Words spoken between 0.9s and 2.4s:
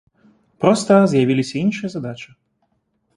з'явіліся іншыя задачы.